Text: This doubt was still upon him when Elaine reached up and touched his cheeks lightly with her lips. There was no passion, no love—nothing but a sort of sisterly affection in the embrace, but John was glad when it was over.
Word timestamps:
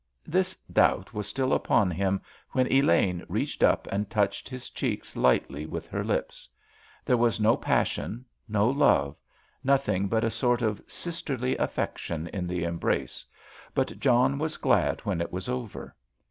This 0.25 0.55
doubt 0.73 1.13
was 1.13 1.27
still 1.27 1.53
upon 1.53 1.91
him 1.91 2.21
when 2.53 2.65
Elaine 2.73 3.23
reached 3.29 3.61
up 3.61 3.85
and 3.91 4.09
touched 4.09 4.49
his 4.49 4.71
cheeks 4.71 5.15
lightly 5.15 5.67
with 5.67 5.85
her 5.89 6.03
lips. 6.03 6.49
There 7.05 7.17
was 7.17 7.39
no 7.39 7.55
passion, 7.55 8.25
no 8.49 8.67
love—nothing 8.67 10.07
but 10.07 10.23
a 10.23 10.31
sort 10.31 10.63
of 10.63 10.81
sisterly 10.87 11.55
affection 11.57 12.25
in 12.29 12.47
the 12.47 12.63
embrace, 12.63 13.23
but 13.75 13.99
John 13.99 14.39
was 14.39 14.57
glad 14.57 15.01
when 15.01 15.21
it 15.21 15.31
was 15.31 15.47
over. 15.47 15.95